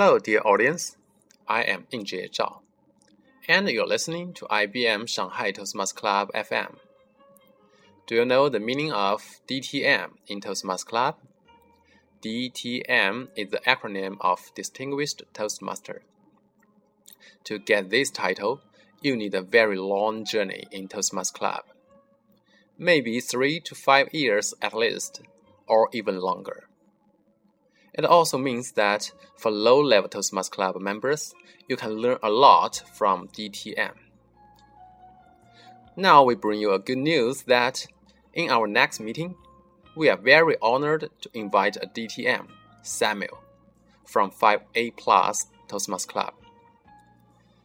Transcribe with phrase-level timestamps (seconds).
[0.00, 0.96] Hello, dear audience.
[1.48, 2.60] I am Yingjie Zhao,
[3.48, 6.76] and you're listening to IBM Shanghai Toastmasters Club FM.
[8.06, 11.16] Do you know the meaning of DTM in Toastmasters Club?
[12.22, 16.02] DTM is the acronym of Distinguished Toastmaster.
[17.42, 18.60] To get this title,
[19.02, 21.64] you need a very long journey in Toastmasters Club.
[22.78, 25.22] Maybe three to five years at least,
[25.66, 26.67] or even longer.
[27.98, 31.34] It also means that for low level Toastmasters Club members,
[31.68, 33.90] you can learn a lot from DTM.
[35.96, 37.88] Now we bring you a good news that
[38.34, 39.34] in our next meeting,
[39.96, 42.46] we are very honored to invite a DTM,
[42.82, 43.42] Samuel,
[44.06, 46.34] from 5A Plus Toastmasters Club.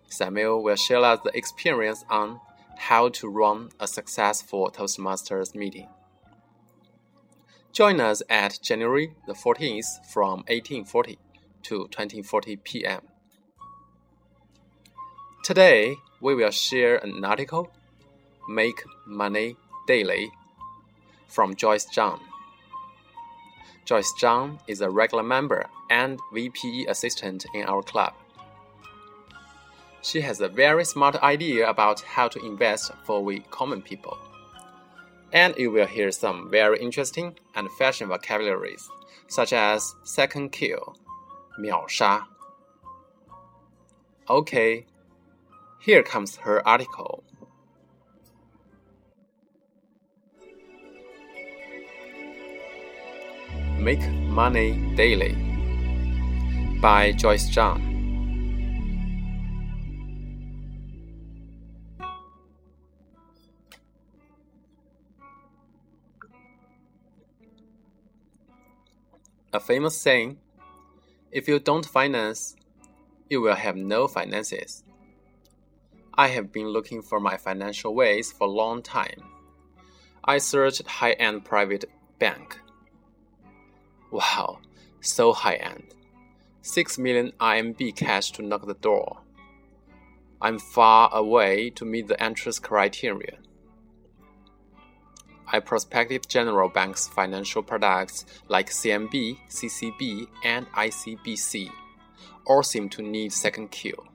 [0.09, 2.39] Samuel will share us the experience on
[2.75, 5.89] how to run a successful Toastmasters meeting.
[7.73, 11.17] Join us at January the 14th from 1840
[11.63, 13.02] to 2040 p.m.
[15.43, 17.71] Today, we will share an article,
[18.47, 19.57] Make Money
[19.88, 20.30] Daily,
[21.27, 22.19] from Joyce Zhang.
[23.85, 28.13] Joyce Zhang is a regular member and VPE assistant in our club.
[30.03, 34.19] She has a very smart idea about how to invest for we common people.
[35.34, 38.88] And you will hear some very interesting and fashion vocabularies,
[39.28, 40.95] such as second kill,
[41.58, 42.28] 秒杀.
[44.30, 44.86] Okay,
[45.81, 47.23] here comes her article.
[53.80, 55.36] Make Money Daily
[56.80, 57.92] by Joyce Zhang.
[69.53, 70.39] A famous saying
[71.31, 72.55] if you don't finance,
[73.29, 74.83] you will have no finances.
[76.14, 79.23] I have been looking for my financial ways for a long time.
[80.23, 81.86] I searched high end private
[82.19, 82.59] bank
[84.13, 84.59] Wow,
[85.02, 85.95] so high end.
[86.61, 89.17] 6 million RMB cash to knock the door.
[90.39, 93.39] I'm far away to meet the entrance criteria.
[95.52, 101.70] I prospected General Bank's financial products like CMB, CCB, and ICBC.
[102.45, 104.05] All seem to need second kill.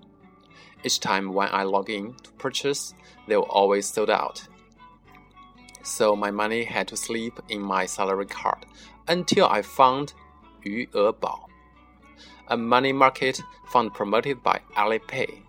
[0.84, 2.94] Each time when I log in to purchase,
[3.26, 4.46] they were always sold out.
[5.82, 8.66] So my money had to sleep in my salary card
[9.06, 10.12] until I found
[10.64, 11.46] Yuebao,
[12.48, 13.40] a money market
[13.70, 15.42] fund promoted by Alipay.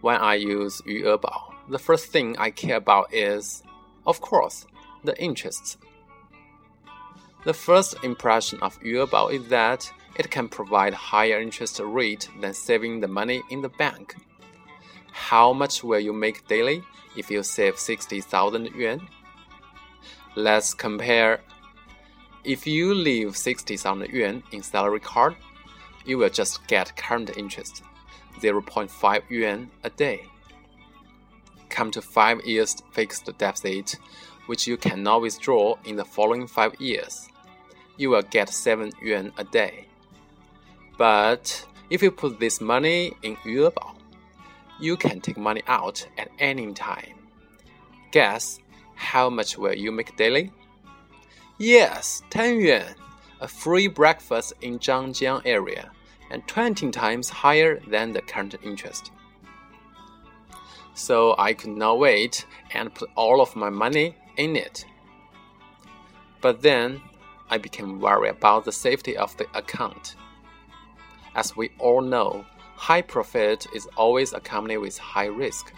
[0.00, 3.62] When I use Yuebao, the first thing I care about is,
[4.06, 4.66] of course,
[5.04, 5.78] the interests.
[7.44, 13.00] The first impression of Yuebao is that it can provide higher interest rate than saving
[13.00, 14.14] the money in the bank.
[15.12, 16.82] How much will you make daily
[17.16, 19.08] if you save 60,000 yuan?
[20.36, 21.40] Let's compare.
[22.44, 25.36] If you leave 60,000 yuan in salary card,
[26.04, 27.82] you will just get current interest,
[28.40, 30.26] 0.5 yuan a day.
[31.70, 33.96] Come to 5 years fixed deposit,
[34.46, 37.28] which you cannot withdraw in the following 5 years.
[37.96, 39.86] You will get 7 yuan a day.
[40.98, 43.94] But if you put this money in Yuebao,
[44.80, 47.14] you can take money out at any time.
[48.10, 48.60] Guess
[48.96, 50.50] how much will you make daily?
[51.58, 52.94] Yes, 10 yuan,
[53.40, 55.90] a free breakfast in Zhangjiang area,
[56.30, 59.12] and 20 times higher than the current interest.
[61.00, 62.44] So I could not wait
[62.74, 64.84] and put all of my money in it.
[66.42, 67.00] But then
[67.48, 70.16] I became worried about the safety of the account.
[71.34, 72.44] As we all know,
[72.76, 75.72] high profit is always accompanied with high risk.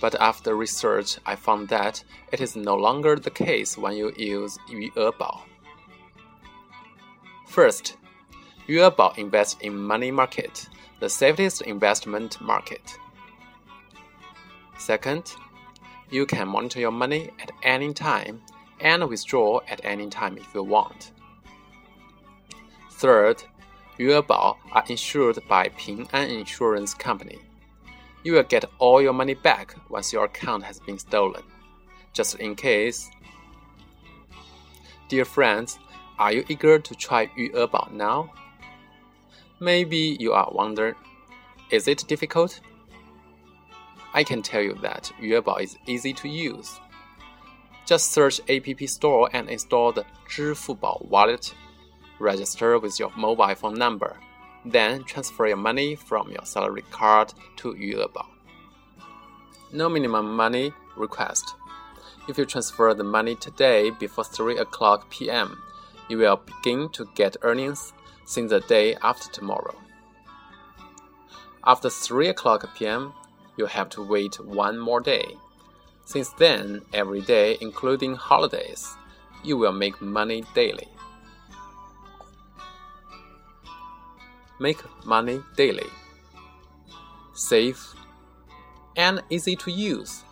[0.00, 4.56] But after research, I found that it is no longer the case when you use
[4.70, 5.40] Yuebao.
[7.48, 7.96] First,
[8.68, 10.68] Yuebao invests in money market,
[11.00, 12.96] the safest investment market.
[14.84, 15.34] Second,
[16.10, 18.42] you can monitor your money at any time
[18.80, 21.12] and withdraw at any time if you want.
[22.90, 23.42] Third,
[23.98, 27.38] Yuebao are insured by Ping An Insurance Company.
[28.24, 31.44] You will get all your money back once your account has been stolen.
[32.12, 33.08] Just in case.
[35.08, 35.78] Dear friends,
[36.18, 38.30] are you eager to try Yuebao now?
[39.60, 40.96] Maybe you are wondering,
[41.70, 42.60] is it difficult?
[44.14, 46.78] I can tell you that Yuebao is easy to use.
[47.84, 51.52] Just search App Store and install the Zhifubao wallet.
[52.20, 54.16] Register with your mobile phone number.
[54.64, 58.24] Then transfer your money from your salary card to Yuebao.
[59.72, 61.56] No minimum money request.
[62.28, 65.60] If you transfer the money today before 3 o'clock p.m.,
[66.08, 67.92] you will begin to get earnings
[68.24, 69.74] since the day after tomorrow.
[71.66, 73.12] After 3 o'clock p.m.,
[73.56, 75.36] you have to wait one more day.
[76.04, 78.96] Since then, every day, including holidays,
[79.42, 80.88] you will make money daily.
[84.60, 85.88] Make money daily.
[87.34, 87.94] Safe
[88.96, 90.22] and easy to use.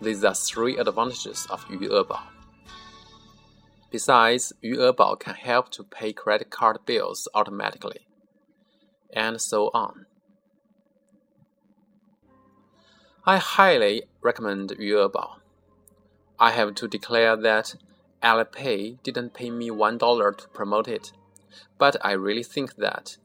[0.00, 2.20] These are three advantages of Yuebao.
[3.90, 8.06] Besides, Yuebao can help to pay credit card bills automatically,
[9.12, 10.06] and so on.
[13.28, 15.40] I highly recommend Yuebao.
[16.40, 17.74] I have to declare that
[18.22, 21.12] Alipay didn't pay me one dollar to promote it,
[21.76, 23.18] but I really think that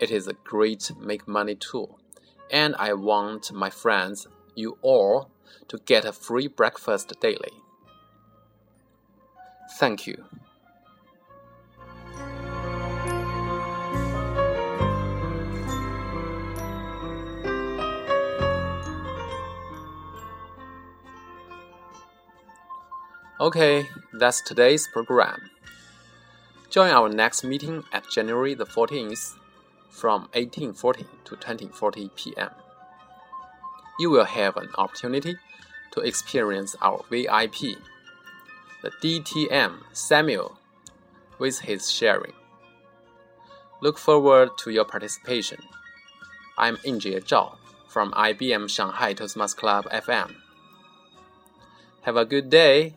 [0.00, 1.98] it is a great make money tool,
[2.52, 5.28] and I want my friends, you all,
[5.66, 7.54] to get a free breakfast daily.
[9.76, 10.24] Thank you.
[23.40, 25.48] Okay, that's today's program.
[26.70, 29.36] Join our next meeting at January the 14th
[29.90, 32.50] from 1840 to 2040 p.m.
[34.00, 35.36] You will have an opportunity
[35.92, 37.78] to experience our VIP,
[38.82, 40.58] the DTM Samuel,
[41.38, 42.32] with his sharing.
[43.80, 45.60] Look forward to your participation.
[46.58, 50.34] I'm Yingjie Zhao from IBM Shanghai Toastmasters Club FM.
[52.02, 52.96] Have a good day